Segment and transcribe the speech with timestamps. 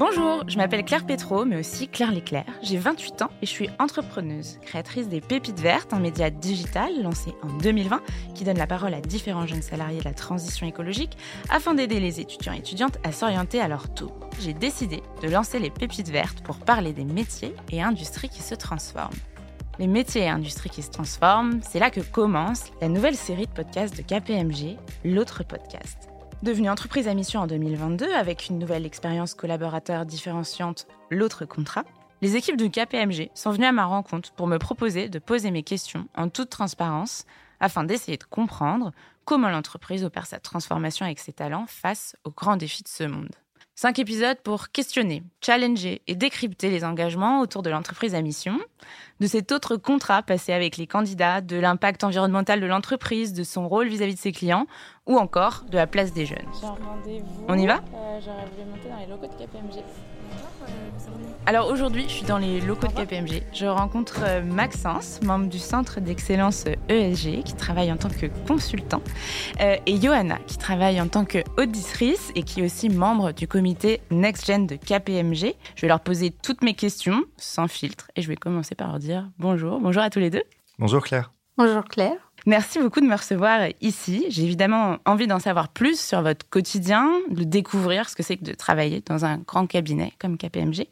[0.00, 2.46] Bonjour, je m'appelle Claire Pétro, mais aussi Claire Léclair.
[2.62, 7.34] J'ai 28 ans et je suis entrepreneuse, créatrice des Pépites Vertes, un média digital lancé
[7.42, 8.00] en 2020
[8.34, 11.18] qui donne la parole à différents jeunes salariés de la transition écologique
[11.50, 14.18] afin d'aider les étudiants et étudiantes à s'orienter à leur tour.
[14.40, 18.54] J'ai décidé de lancer les Pépites Vertes pour parler des métiers et industries qui se
[18.54, 19.12] transforment.
[19.78, 23.52] Les métiers et industries qui se transforment, c'est là que commence la nouvelle série de
[23.52, 26.09] podcasts de KPMG, l'autre podcast.
[26.42, 31.84] Devenue entreprise à mission en 2022 avec une nouvelle expérience collaborateur différenciante, l'autre contrat,
[32.22, 35.62] les équipes de KPMG sont venues à ma rencontre pour me proposer de poser mes
[35.62, 37.26] questions en toute transparence
[37.60, 38.92] afin d'essayer de comprendre
[39.26, 43.36] comment l'entreprise opère sa transformation avec ses talents face aux grands défis de ce monde.
[43.82, 48.60] Cinq épisodes pour questionner, challenger et décrypter les engagements autour de l'entreprise à mission,
[49.20, 53.66] de cet autre contrat passé avec les candidats, de l'impact environnemental de l'entreprise, de son
[53.66, 54.66] rôle vis-à-vis de ses clients,
[55.06, 56.38] ou encore de la place des jeunes.
[57.48, 57.80] On y va?
[57.94, 59.82] euh, J'aurais voulu monter dans les locaux de KPMG.
[61.46, 63.42] Alors aujourd'hui, je suis dans les locaux de KPMG.
[63.52, 69.00] Je rencontre euh, Maxence, membre du centre d'excellence ESG, qui travaille en tant que consultant,
[69.60, 74.02] euh, et Johanna, qui travaille en tant qu'auditrice et qui est aussi membre du comité
[74.10, 75.54] Next Gen de KPMG.
[75.76, 78.98] Je vais leur poser toutes mes questions sans filtre et je vais commencer par leur
[78.98, 79.80] dire bonjour.
[79.80, 80.42] Bonjour à tous les deux.
[80.78, 81.32] Bonjour Claire.
[81.56, 82.16] Bonjour Claire.
[82.46, 84.26] Merci beaucoup de me recevoir ici.
[84.28, 88.44] J'ai évidemment envie d'en savoir plus sur votre quotidien, de découvrir ce que c'est que
[88.44, 90.86] de travailler dans un grand cabinet comme KPMG.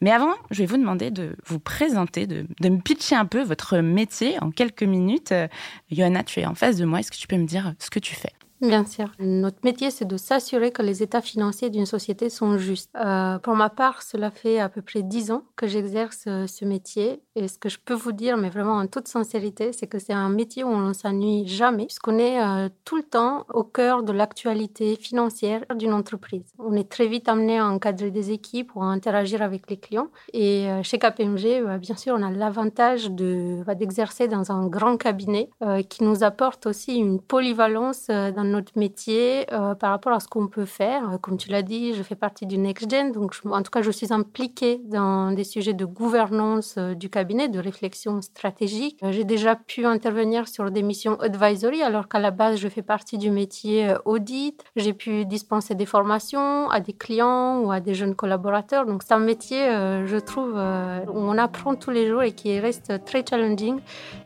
[0.00, 3.78] Mais avant, je vais vous demander de vous présenter, de, me pitcher un peu votre
[3.78, 5.32] métier en quelques minutes.
[5.32, 5.48] Euh,
[5.90, 7.00] Johanna, tu es en face de moi.
[7.00, 8.32] Est-ce que tu peux me dire ce que tu fais?
[8.64, 9.10] Bien sûr.
[9.18, 12.88] Notre métier, c'est de s'assurer que les états financiers d'une société sont justes.
[12.96, 16.64] Euh, pour ma part, cela fait à peu près dix ans que j'exerce euh, ce
[16.64, 17.20] métier.
[17.36, 20.14] Et ce que je peux vous dire, mais vraiment en toute sincérité, c'est que c'est
[20.14, 24.02] un métier où on ne s'ennuie jamais, puisqu'on est euh, tout le temps au cœur
[24.02, 26.46] de l'actualité financière d'une entreprise.
[26.58, 30.08] On est très vite amené à encadrer des équipes ou à interagir avec les clients.
[30.32, 35.50] Et chez KPMG, bien sûr, on a l'avantage d'exercer dans un grand cabinet
[35.88, 40.46] qui nous apporte aussi une polyvalence dans notre métier euh, par rapport à ce qu'on
[40.46, 41.10] peut faire.
[41.10, 43.82] Euh, comme tu l'as dit, je fais partie du Next Gen, donc en tout cas,
[43.82, 48.98] je suis impliquée dans des sujets de gouvernance euh, du cabinet, de réflexion stratégique.
[49.10, 53.18] J'ai déjà pu intervenir sur des missions advisory, alors qu'à la base, je fais partie
[53.18, 54.62] du métier audit.
[54.76, 58.86] J'ai pu dispenser des formations à des clients ou à des jeunes collaborateurs.
[58.86, 59.60] Donc, c'est un métier,
[60.06, 63.80] je trouve, où on apprend tous les jours et qui reste très challenging.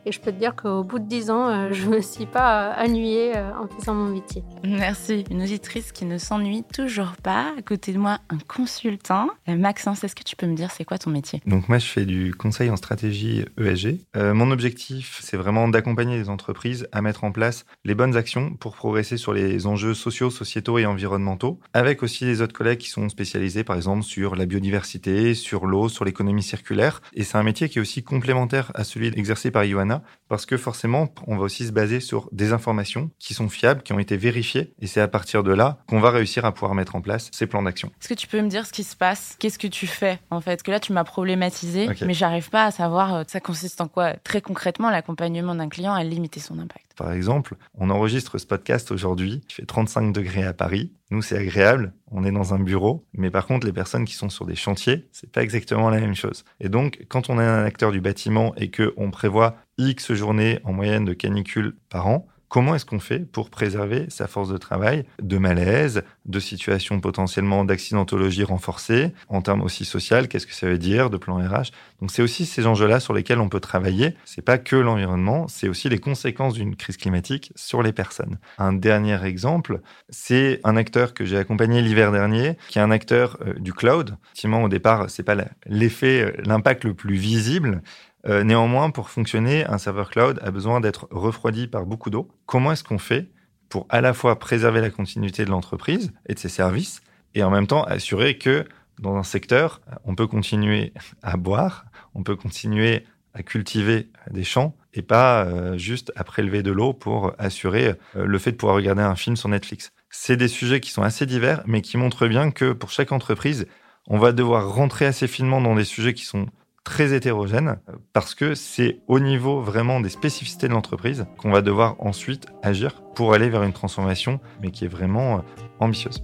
[0.05, 2.75] Et je peux te dire qu'au bout de dix ans, je ne me suis pas
[2.79, 4.18] ennuyée en faisant mon métier.
[4.63, 5.23] Merci.
[5.31, 7.53] Une auditrice qui ne s'ennuie toujours pas.
[7.57, 9.29] À côté de moi, un consultant.
[9.47, 11.41] Euh, Maxence, est-ce que tu peux me dire c'est quoi ton métier?
[11.45, 13.99] Donc moi, je fais du conseil en stratégie ESG.
[14.15, 18.51] Euh, mon objectif, c'est vraiment d'accompagner les entreprises à mettre en place les bonnes actions
[18.55, 22.89] pour progresser sur les enjeux sociaux, sociétaux et environnementaux, avec aussi les autres collègues qui
[22.89, 27.01] sont spécialisés, par exemple, sur la biodiversité, sur l'eau, sur l'économie circulaire.
[27.13, 30.57] Et c'est un métier qui est aussi complémentaire à celui exercé par Ioana, parce que
[30.57, 34.17] forcément, on va aussi se baser sur des informations qui sont fiables, qui ont été
[34.17, 37.29] vérifiées, et c'est à partir de là qu'on va réussir à pouvoir mettre en place
[37.31, 37.91] ces plans d'action.
[38.01, 39.35] Est-ce que tu peux me dire ce qui se passe?
[39.39, 40.63] Qu'est-ce que tu fais en fait?
[40.63, 44.13] Que là, tu m'as problématisé, mais j'arrive pas à savoir euh, ça consiste en quoi?
[44.13, 46.89] Très concrètement l'accompagnement d'un client à limiter son impact.
[46.99, 50.91] Par exemple, on enregistre ce podcast aujourd'hui, il fait 35 degrés à Paris.
[51.11, 54.29] Nous, c'est agréable, on est dans un bureau, mais par contre, les personnes qui sont
[54.29, 56.43] sur des chantiers, c'est pas exactement la même chose.
[56.59, 60.59] Et donc, quand on est un acteur du bâtiment et que on prévoit X journées
[60.65, 64.57] en moyenne de canicule par an, Comment est-ce qu'on fait pour préserver sa force de
[64.57, 70.65] travail de malaise, de situations potentiellement d'accidentologie renforcée, en termes aussi social, qu'est-ce que ça
[70.65, 71.71] veut dire, de plan RH
[72.01, 74.15] Donc c'est aussi ces enjeux-là sur lesquels on peut travailler.
[74.25, 78.39] C'est pas que l'environnement, c'est aussi les conséquences d'une crise climatique sur les personnes.
[78.57, 83.37] Un dernier exemple, c'est un acteur que j'ai accompagné l'hiver dernier, qui est un acteur
[83.41, 84.15] euh, du cloud.
[84.25, 85.35] Effectivement, au départ, c'est pas
[85.67, 87.83] l'effet, euh, l'impact le plus visible,
[88.27, 92.29] euh, néanmoins, pour fonctionner, un serveur cloud a besoin d'être refroidi par beaucoup d'eau.
[92.45, 93.29] Comment est-ce qu'on fait
[93.69, 97.01] pour à la fois préserver la continuité de l'entreprise et de ses services
[97.35, 98.65] et en même temps assurer que
[98.99, 101.85] dans un secteur, on peut continuer à boire,
[102.15, 106.93] on peut continuer à cultiver des champs et pas euh, juste à prélever de l'eau
[106.93, 109.91] pour assurer euh, le fait de pouvoir regarder un film sur Netflix.
[110.09, 113.67] C'est des sujets qui sont assez divers, mais qui montrent bien que pour chaque entreprise,
[114.07, 116.47] on va devoir rentrer assez finement dans des sujets qui sont
[116.83, 117.79] très hétérogène
[118.13, 123.01] parce que c'est au niveau vraiment des spécificités de l'entreprise qu'on va devoir ensuite agir
[123.15, 125.41] pour aller vers une transformation, mais qui est vraiment euh,
[125.79, 126.23] ambitieuse.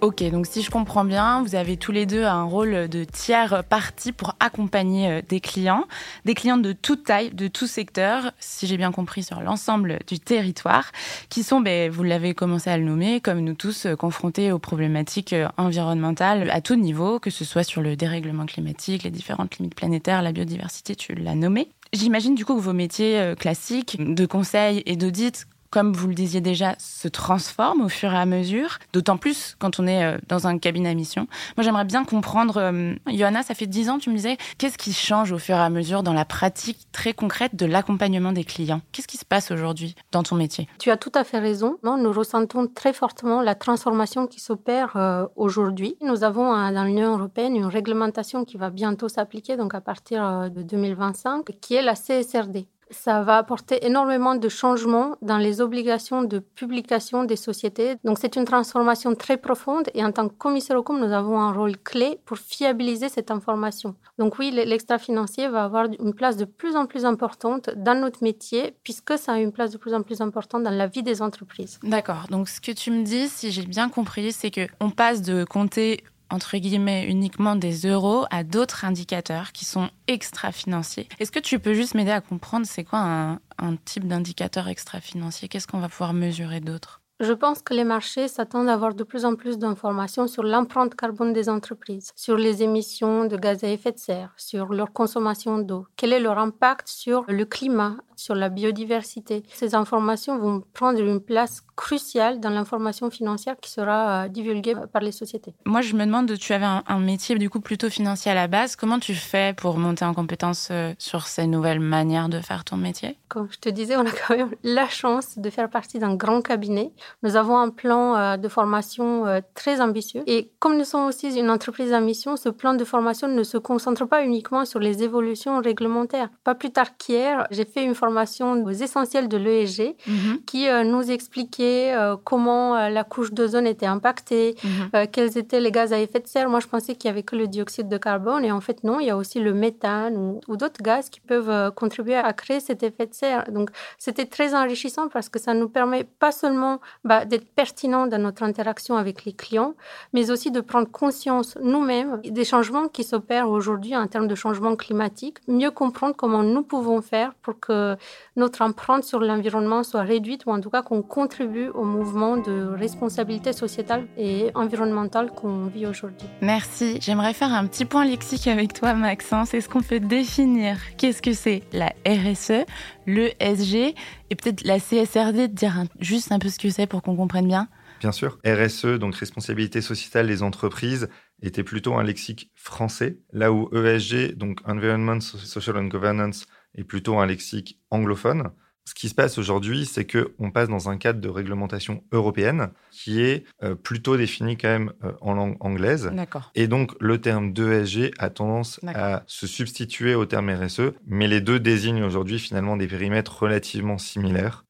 [0.00, 3.64] Ok, donc si je comprends bien, vous avez tous les deux un rôle de tiers
[3.64, 5.86] partie pour accompagner euh, des clients,
[6.24, 10.20] des clients de toute taille, de tout secteur, si j'ai bien compris, sur l'ensemble du
[10.20, 10.92] territoire,
[11.30, 14.60] qui sont, ben, vous l'avez commencé à le nommer, comme nous tous, euh, confrontés aux
[14.60, 19.58] problématiques euh, environnementales à tout niveau, que ce soit sur le dérèglement climatique, les différentes
[19.58, 21.70] limites planétaires, la biodiversité, tu l'as nommé.
[21.92, 26.40] J'imagine du coup que vos métiers classiques de conseil et d'audit comme vous le disiez
[26.40, 30.46] déjà, se transforme au fur et à mesure, d'autant plus quand on est euh, dans
[30.46, 31.26] un cabinet à mission.
[31.56, 34.92] Moi, j'aimerais bien comprendre, euh, Johanna, ça fait dix ans, tu me disais, qu'est-ce qui
[34.92, 38.80] change au fur et à mesure dans la pratique très concrète de l'accompagnement des clients?
[38.92, 40.68] Qu'est-ce qui se passe aujourd'hui dans ton métier?
[40.78, 41.78] Tu as tout à fait raison.
[41.82, 45.96] Nous ressentons très fortement la transformation qui s'opère euh, aujourd'hui.
[46.00, 50.62] Nous avons dans l'Union européenne une réglementation qui va bientôt s'appliquer, donc à partir de
[50.62, 52.66] 2025, qui est la CSRD.
[52.90, 57.96] Ça va apporter énormément de changements dans les obligations de publication des sociétés.
[58.04, 61.40] Donc c'est une transformation très profonde et en tant que commissaire au com, nous avons
[61.40, 63.94] un rôle clé pour fiabiliser cette information.
[64.18, 68.74] Donc oui, l'extra-financier va avoir une place de plus en plus importante dans notre métier
[68.82, 71.78] puisque ça a une place de plus en plus importante dans la vie des entreprises.
[71.82, 72.26] D'accord.
[72.30, 75.44] Donc ce que tu me dis, si j'ai bien compris, c'est que on passe de
[75.44, 81.08] compter entre guillemets, uniquement des euros à d'autres indicateurs qui sont extra-financiers.
[81.18, 85.48] Est-ce que tu peux juste m'aider à comprendre c'est quoi un, type d'indicateur extra-financier?
[85.48, 87.00] Qu'est-ce qu'on va pouvoir mesurer d'autre?
[87.20, 90.94] Je pense que les marchés s'attendent à avoir de plus en plus d'informations sur l'empreinte
[90.94, 95.58] carbone des entreprises, sur les émissions de gaz à effet de serre, sur leur consommation
[95.58, 99.42] d'eau, quel est leur impact sur le climat, sur la biodiversité.
[99.54, 105.00] Ces informations vont prendre une place cruciale dans l'information financière qui sera euh, divulguée par
[105.00, 105.54] les sociétés.
[105.64, 108.74] Moi, je me demande, tu avais un, métier du coup plutôt financier à la base.
[108.74, 112.76] Comment tu fais pour monter en compétence euh, sur ces nouvelles manières de faire ton
[112.76, 113.16] métier?
[113.28, 116.42] Comme je te disais, on a quand même la chance de faire partie d'un grand
[116.42, 116.92] cabinet.
[117.22, 119.24] Nous avons un plan euh, de formation
[119.54, 120.22] très ambitieux.
[120.26, 123.58] Et comme nous sommes aussi une entreprise à mission, ce plan de formation ne se
[123.58, 126.30] concentre pas uniquement sur les évolutions réglementaires.
[126.42, 130.40] Pas plus tard qu'hier, j'ai fait une formation formation aux essentiels de l'ESG mhm.
[130.46, 135.06] qui euh, nous expliquait euh, comment euh, la couche d'ozone était impactée, mhm.
[135.12, 136.48] quels étaient les gaz à effet de serre.
[136.48, 138.98] Moi, je pensais qu'il n'y avait que le dioxyde de carbone et en fait, non,
[138.98, 140.16] il y a aussi le méthane
[140.48, 143.44] ou, d'autres gaz qui peuvent contribuer à créer cet effet de serre.
[143.52, 143.68] Donc,
[143.98, 148.42] c'était très enrichissant parce que ça nous permet pas seulement bah, d'être pertinent dans notre
[148.42, 149.74] interaction avec les clients,
[150.14, 154.74] mais aussi de prendre conscience nous-mêmes des changements qui s'opèrent aujourd'hui en termes de changement
[154.76, 157.96] climatique, mieux comprendre comment nous pouvons faire pour que
[158.36, 162.68] notre empreinte sur l'environnement soit réduite ou en tout cas qu'on contribue au mouvement de
[162.74, 166.28] responsabilité sociétale et environnementale qu'on vit aujourd'hui.
[166.40, 166.98] Merci.
[167.00, 169.54] J'aimerais faire un petit point lexique avec toi, Maxence.
[169.54, 172.64] Est-ce qu'on peut définir qu'est-ce que c'est la RSE,
[173.06, 173.94] le SG
[174.30, 177.68] et peut-être la CSRD, dire juste un peu ce que c'est pour qu'on comprenne bien?
[178.00, 178.38] Bien sûr.
[178.46, 181.08] RSE, donc responsabilité sociétale des entreprises,
[181.42, 187.18] était plutôt un lexique français, là où ESG, donc Environment, Social and Governance, est plutôt
[187.18, 188.50] un lexique anglophone.
[188.88, 193.20] Ce qui se passe aujourd'hui, c'est qu'on passe dans un cadre de réglementation européenne qui
[193.20, 196.10] est euh, plutôt défini quand même euh, en langue anglaise.
[196.54, 201.42] Et donc, le terme d'ESG a tendance à se substituer au terme RSE, mais les
[201.42, 204.64] deux désignent aujourd'hui finalement des périmètres relativement similaires.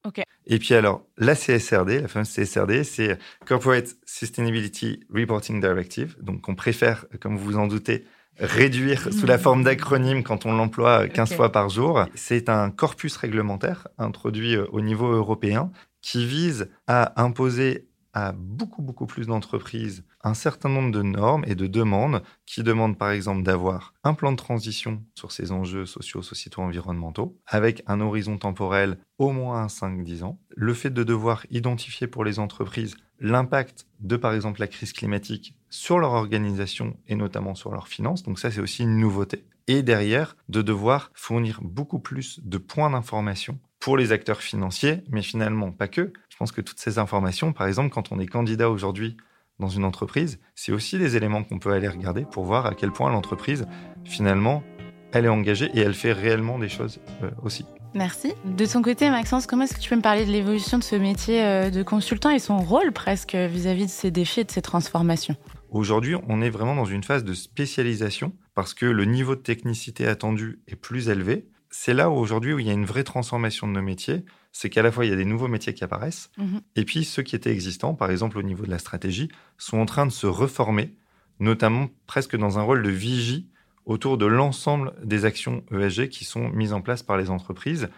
[0.47, 6.17] Et puis alors, la CSRD, la fameuse CSRD, c'est Corporate Sustainability Reporting Directive.
[6.21, 8.03] Donc, on préfère, comme vous vous en doutez,
[8.39, 12.05] réduire sous la forme d'acronyme quand on l'emploie 15 fois par jour.
[12.15, 15.71] C'est un corpus réglementaire introduit euh, au niveau européen
[16.01, 21.55] qui vise à imposer à beaucoup, beaucoup plus d'entreprises un certain nombre de normes et
[21.55, 26.21] de demandes qui demandent par exemple d'avoir un plan de transition sur ces enjeux sociaux,
[26.21, 30.39] sociétaux, environnementaux, avec un horizon temporel au moins 5-10 ans.
[30.55, 35.55] Le fait de devoir identifier pour les entreprises l'impact de, par exemple, la crise climatique
[35.69, 38.23] sur leur organisation et notamment sur leurs finances.
[38.23, 39.45] Donc ça, c'est aussi une nouveauté.
[39.67, 45.21] Et derrière, de devoir fournir beaucoup plus de points d'information pour les acteurs financiers, mais
[45.21, 46.13] finalement pas que.
[46.29, 49.17] Je pense que toutes ces informations, par exemple, quand on est candidat aujourd'hui
[49.59, 52.91] dans une entreprise, c'est aussi des éléments qu'on peut aller regarder pour voir à quel
[52.91, 53.67] point l'entreprise,
[54.05, 54.63] finalement,
[55.11, 57.65] elle est engagée et elle fait réellement des choses euh, aussi.
[57.95, 58.33] Merci.
[58.45, 60.95] De ton côté, Maxence, comment est-ce que tu peux me parler de l'évolution de ce
[60.95, 64.61] métier euh, de consultant et son rôle presque vis-à-vis de ces défis et de ces
[64.61, 65.35] transformations?
[65.71, 70.07] Aujourd'hui, on est vraiment dans une phase de spécialisation parce que le niveau de technicité
[70.07, 71.47] attendu est plus élevé.
[71.69, 74.69] C'est là où aujourd'hui où il y a une vraie transformation de nos métiers, c'est
[74.69, 76.61] qu'à la fois il y a des nouveaux métiers qui apparaissent, mhm.
[76.75, 79.85] et puis ceux qui étaient existants, par exemple au niveau de la stratégie, sont en
[79.85, 80.95] train de se reformer,
[81.39, 83.47] notamment presque dans un rôle de vigie
[83.85, 87.89] autour de l'ensemble des actions ESG qui sont mises en place par les entreprises,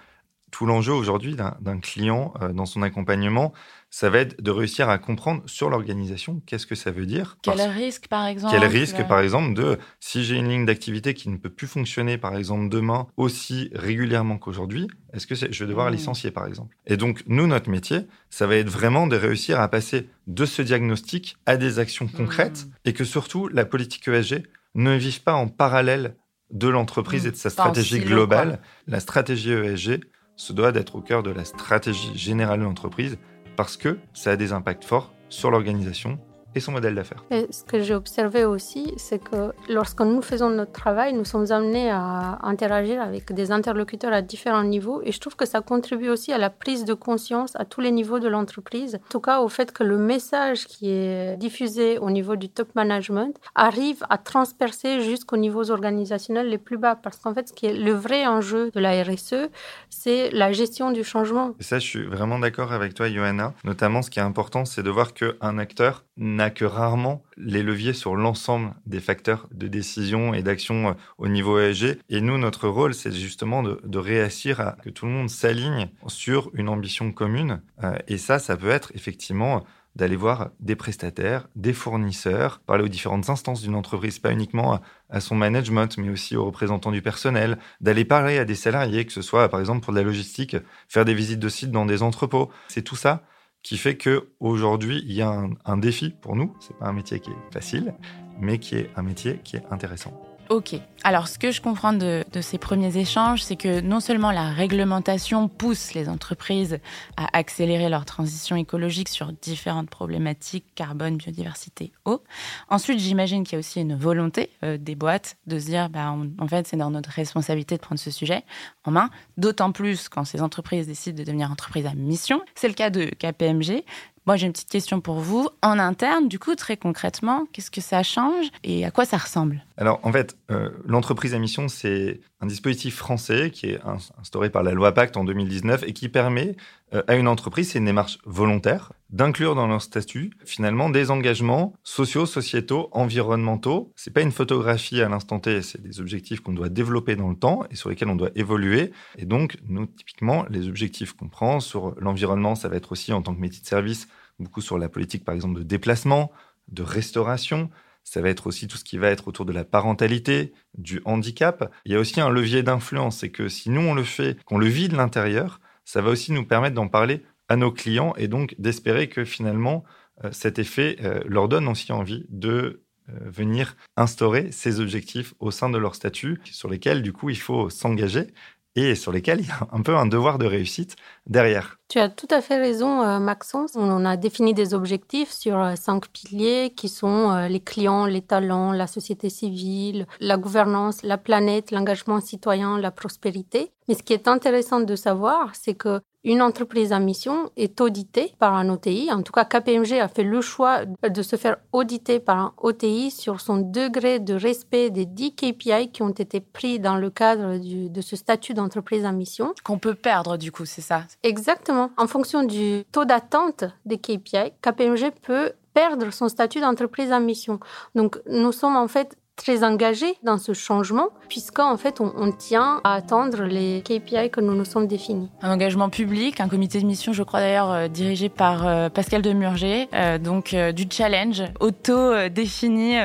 [0.52, 3.54] Tout l'enjeu aujourd'hui d'un client euh, dans son accompagnement,
[3.94, 7.38] ça va être de réussir à comprendre sur l'organisation qu'est-ce que ça veut dire.
[7.44, 11.28] Quel risque, par exemple Quel risque, par exemple, de si j'ai une ligne d'activité qui
[11.28, 15.90] ne peut plus fonctionner, par exemple, demain aussi régulièrement qu'aujourd'hui, est-ce que je vais devoir
[15.90, 15.94] mmh.
[15.94, 19.68] licencier, par exemple Et donc, nous, notre métier, ça va être vraiment de réussir à
[19.68, 22.72] passer de ce diagnostic à des actions concrètes mmh.
[22.86, 24.44] et que surtout, la politique ESG
[24.74, 26.16] ne vive pas en parallèle
[26.50, 27.28] de l'entreprise mmh.
[27.28, 28.62] et de sa stratégie globale.
[28.88, 30.00] La stratégie ESG
[30.38, 33.18] se doit d'être au cœur de la stratégie générale de l'entreprise
[33.56, 36.20] parce que ça a des impacts forts sur l'organisation
[36.56, 37.24] et son modèle d'affaires.
[37.32, 41.90] Ce que j'ai observé aussi, c'est que lorsque nous faisons notre travail, nous sommes amenés
[41.90, 46.34] à interagir avec des interlocuteurs à différents niveaux et je trouve que ça contribue aussi
[46.34, 48.96] à la prise de conscience à tous les niveaux de l'entreprise.
[48.96, 52.74] En tout cas, au fait que le message qui est diffusé au niveau du top
[52.76, 57.66] management arrive à transpercer jusqu'aux niveaux organisationnels les plus bas parce qu'en fait, ce qui
[57.68, 59.50] est le vrai enjeu de la RSE,
[59.90, 61.54] c'est la gestion du changement.
[61.60, 63.54] Et ça, je suis vraiment d'accord avec toi, Johanna.
[63.64, 67.94] Notamment, ce qui est important, c'est de voir qu'un acteur n'a que rarement les leviers
[67.94, 72.00] sur l'ensemble des facteurs de décision et d'action euh, au niveau ESG.
[72.10, 75.90] Et nous, notre rôle, c'est justement de, de, réussir à que tout le monde s'aligne
[76.08, 77.62] sur une ambition commune.
[77.84, 79.64] Euh, et ça, ça peut être effectivement
[79.96, 84.80] d'aller voir des prestataires, des fournisseurs, parler aux différentes instances d'une entreprise, pas uniquement
[85.10, 89.12] à, son management, mais aussi aux représentants du personnel, d'aller parler à des salariés, que
[89.12, 90.56] ce soit par exemple pour de la logistique,
[90.88, 92.50] faire des visites de sites dans des entrepôts.
[92.70, 93.24] C'est tout ça
[93.64, 96.56] qui fait que aujourd'hui il y a un, défi pour nous.
[96.60, 97.94] C'est pas un métier qui est facile,
[98.40, 100.31] mais qui est un métier qui est intéressant.
[100.52, 100.76] Ok.
[101.06, 105.48] Alors, ce que je comprends de, ces premiers échanges, c'est que non seulement la réglementation
[105.48, 106.80] pousse les entreprises
[107.16, 112.22] à accélérer leur transition écologique sur différentes problématiques, carbone, biodiversité, eau.
[112.68, 116.14] Ensuite, j'imagine qu'il y a aussi une volonté euh, des boîtes de se dire, bah,
[116.38, 118.44] en fait, c'est dans notre responsabilité de prendre ce sujet
[118.84, 122.42] en main, d'autant plus quand ces entreprises décident de devenir entreprises à mission.
[122.56, 123.86] C'est le cas de KPMG.
[124.28, 125.50] Moi, j'ai une petite question pour vous.
[125.64, 129.64] En interne, du coup, très concrètement, qu'est-ce que ça change et à quoi ça ressemble?
[129.82, 133.80] Alors, en fait, euh, l'entreprise à mission, c'est un dispositif français qui est
[134.20, 136.56] instauré par la loi Pacte en 2019 et qui permet
[136.94, 141.74] euh, à une entreprise, c'est une démarche volontaire, d'inclure dans leur statut finalement des engagements
[141.82, 143.92] sociaux, sociétaux, environnementaux.
[143.96, 147.36] C'est pas une photographie à l'instant T, c'est des objectifs qu'on doit développer dans le
[147.36, 148.92] temps et sur lesquels on doit évoluer.
[149.18, 153.24] Et donc, nous, typiquement, les objectifs qu'on prend sur l'environnement, ça va être aussi en
[153.24, 154.08] tant que métier de service
[154.38, 156.32] beaucoup sur la politique, par exemple, de déplacement,
[156.68, 157.72] de restauration.
[158.04, 161.72] Ça va être aussi tout ce qui va être autour de la parentalité, du handicap.
[161.86, 164.58] Il y a aussi un levier d'influence, c'est que si nous on le fait, qu'on
[164.58, 168.28] le vit de l'intérieur, ça va aussi nous permettre d'en parler à nos clients et
[168.28, 169.84] donc d'espérer que finalement
[170.24, 175.52] euh, cet effet euh, leur donne aussi envie de euh, venir instaurer ces objectifs au
[175.52, 178.28] sein de leur statut sur lesquels du coup il faut s'engager
[178.76, 180.96] et sur lesquels il y a un peu un devoir de réussite
[181.28, 181.78] derrière.
[181.90, 183.72] Tu as tout à fait raison, euh, Maxence.
[183.76, 188.22] On a défini des objectifs sur euh, cinq piliers qui sont euh, les clients, les
[188.22, 193.72] talents, la société civile, la gouvernance, la planète, l'engagement citoyen, la prospérité.
[193.88, 198.34] Mais ce qui est intéressant de savoir, c'est que une entreprise à mission est auditée
[198.38, 199.12] par un OTI.
[199.12, 203.12] En tout cas, KPMG a fait le choix de se faire auditer par un OTI
[203.12, 207.58] sur son degré de respect des 10 KPI qui ont été pris dans le cadre
[207.58, 209.54] de ce statut d'entreprise à mission.
[209.64, 211.04] Qu'on peut perdre, du coup, c'est ça?
[211.24, 211.90] Exactement.
[211.98, 217.60] En fonction du taux d'attente des KPI, KPMG peut perdre son statut d'entreprise à mission.
[217.96, 222.94] Donc, nous sommes en fait très engagés dans ce changement, puisqu'en fait, on, tient à
[222.94, 225.30] attendre les KPI que nous nous sommes définis.
[225.42, 229.24] Un engagement public, un comité de mission, je crois d'ailleurs, euh, dirigé par euh, Pascal
[229.24, 232.98] Demurger, euh, donc du challenge auto-défini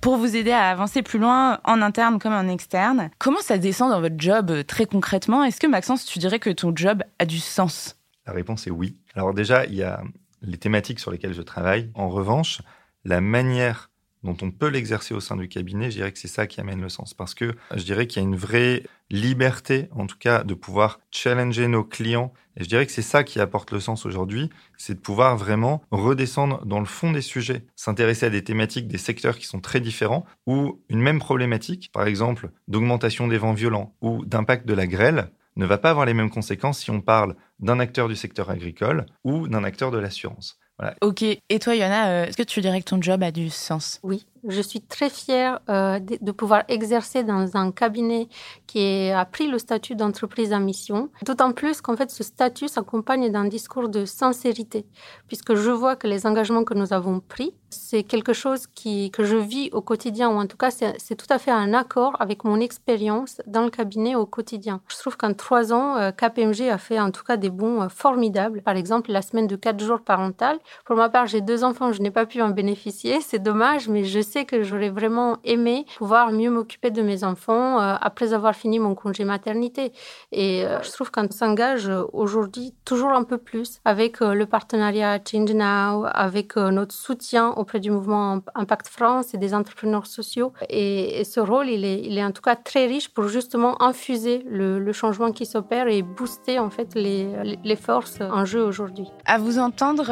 [0.00, 3.10] pour vous aider à avancer plus loin en interne comme en externe.
[3.18, 5.44] Comment ça descend dans votre job très concrètement?
[5.44, 7.96] Est-ce que Maxence, tu dirais que ton job a du sens?
[8.26, 8.96] La réponse est oui.
[9.14, 10.02] Alors déjà, il y a
[10.42, 11.90] les thématiques sur lesquelles je travaille.
[11.94, 12.62] En revanche,
[13.04, 13.90] la manière
[14.24, 16.80] dont on peut l'exercer au sein du cabinet, je dirais que c'est ça qui amène
[16.80, 17.14] le sens.
[17.14, 20.98] Parce que je dirais qu'il y a une vraie liberté, en tout cas, de pouvoir
[21.10, 22.32] challenger nos clients.
[22.56, 25.82] Et je dirais que c'est ça qui apporte le sens aujourd'hui, c'est de pouvoir vraiment
[25.90, 29.80] redescendre dans le fond des sujets, s'intéresser à des thématiques, des secteurs qui sont très
[29.80, 34.86] différents, ou une même problématique, par exemple, d'augmentation des vents violents ou d'impact de la
[34.86, 38.50] grêle, ne va pas avoir les mêmes conséquences si on parle d'un acteur du secteur
[38.50, 40.58] agricole ou d'un acteur de l'assurance.
[41.02, 41.22] Ok.
[41.22, 44.00] Et toi, Yana, euh, est-ce que tu dirais que ton job a du sens?
[44.02, 48.28] Oui, Je suis très fière euh, de, pouvoir exercer dans un cabinet
[48.66, 51.08] qui a pris le statut d'entreprise à mission.
[51.24, 54.84] D'autant plus qu'en fait, ce statut s'accompagne d'un discours de sincérité,
[55.28, 59.36] puisque je vois que les engagements que nous avons pris, c'est quelque chose que je
[59.36, 62.60] vis au quotidien, ou en tout cas, c'est tout à fait un accord avec mon
[62.60, 64.80] expérience dans le cabinet au quotidien.
[64.88, 67.88] Je trouve qu'en trois ans, euh, KPMG a fait en tout cas des bons euh,
[67.88, 68.62] formidables.
[68.62, 70.58] Par exemple, la semaine de quatre jours parental.
[70.84, 73.20] Pour ma part, j'ai deux enfants, je n'ai pas pu en bénéficier.
[73.20, 77.80] C'est dommage, mais je sais que j'aurais vraiment aimé pouvoir mieux m'occuper de mes enfants
[77.80, 79.92] euh, après avoir fini mon congé maternité.
[80.32, 86.06] Et je trouve qu'on s'engage aujourd'hui toujours un peu plus avec le partenariat Change Now,
[86.12, 90.52] avec notre soutien au auprès du mouvement Impact France et des entrepreneurs sociaux.
[90.68, 94.44] Et, ce rôle, il est, il est, en tout cas très riche pour justement infuser
[94.46, 97.26] le, changement qui s'opère et booster en fait les,
[97.64, 99.06] les, forces en jeu aujourd'hui.
[99.24, 100.04] À vous entendre.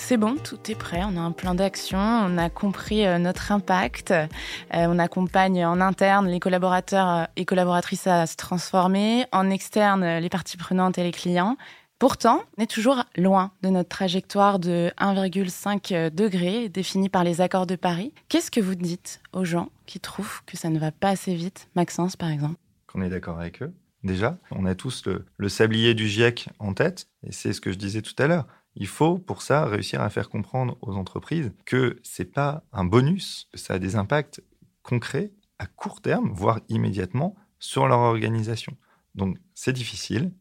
[0.00, 3.18] Euh, c'est bon, tout est prêt, on a un plan d'action, on a compris euh,
[3.18, 4.26] notre impact, euh,
[4.72, 10.56] on accompagne en interne les collaborateurs et collaboratrices à se transformer, en externe les parties
[10.56, 11.56] prenantes et les clients.
[11.98, 17.66] Pourtant, on est toujours loin de notre trajectoire de 1,5 degré définie par les accords
[17.66, 18.14] de Paris.
[18.28, 21.68] Qu'est-ce que vous dites aux gens qui trouvent que ça ne va pas assez vite
[21.76, 22.56] Maxence, par exemple?
[22.86, 23.72] Qu'on est d'accord avec eux.
[24.02, 25.04] Déjà, on a tous
[25.36, 28.46] le, sablier du GIEC en tête, et c'est ce que je disais tout à l'heure.
[28.76, 33.48] Il faut pour ça réussir à faire comprendre aux entreprises que c'est pas un bonus,
[33.52, 34.42] que ça a des impacts
[34.82, 38.76] concrets à court terme, voire immédiatement, sur leur organisation.
[39.14, 40.32] Donc c'est difficile,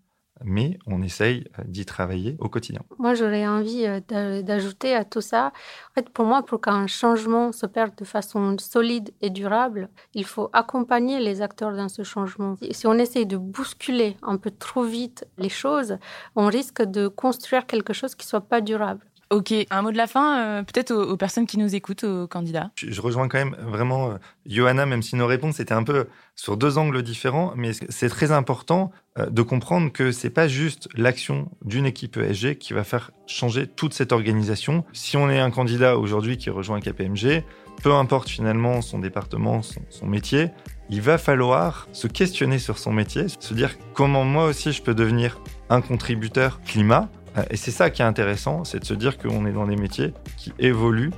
[0.44, 2.82] mais on essaye euh, d'y travailler au quotidien.
[2.98, 5.52] Moi, j'aurais envie euh, d'ajouter à tout ça,
[5.92, 10.50] en fait, pour moi, pour qu'un changement s'opère de façon solide et durable, il faut
[10.54, 12.56] accompagner les acteurs dans ce changement.
[12.72, 15.98] Si on essaye de bousculer un peu trop vite les choses,
[16.36, 19.06] on risque de construire quelque chose qui soit pas durable.
[19.32, 22.72] Ok, un mot de la fin, euh, peut-être aux, personnes qui nous écoutent, aux candidats.
[22.76, 24.14] Je, rejoins quand même vraiment euh,
[24.48, 28.32] Johanna, même si nos réponses étaient un peu sur deux angles différents, mais c'est très
[28.32, 33.12] important euh, de comprendre que c'est pas juste l'action d'une équipe ESG qui va faire
[33.28, 34.84] changer toute cette organisation.
[34.94, 37.44] Si on est un candidat aujourd'hui qui rejoint KPMG,
[37.84, 40.50] peu importe finalement son département, son métier,
[40.90, 44.96] il va falloir se questionner sur son métier, se dire comment moi aussi je peux
[44.96, 47.10] devenir un contributeur climat
[47.50, 50.14] et c'est ça qui est intéressant, c'est de se dire qu'on est dans des métiers
[50.38, 51.12] qui évoluent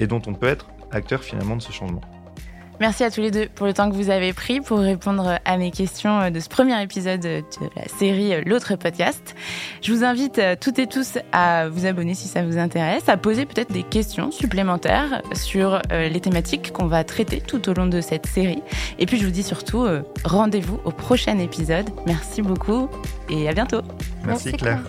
[0.00, 2.02] et dont on peut être acteur finalement de ce changement.
[2.78, 5.56] Merci à tous les deux pour le temps que vous avez pris pour répondre à
[5.56, 7.42] mes questions de ce premier épisode de
[7.74, 9.34] la série L'autre podcast.
[9.80, 13.16] Je vous invite euh, toutes et tous à vous abonner si ça vous intéresse, à
[13.16, 17.86] poser peut-être des questions supplémentaires sur euh, les thématiques qu'on va traiter tout au long
[17.86, 18.62] de cette série.
[18.98, 19.86] Et puis je vous dis surtout
[20.24, 21.88] rendez-vous au prochain épisode.
[22.06, 22.90] Merci beaucoup
[23.30, 23.80] et à bientôt.
[24.24, 24.82] Merci, Claire.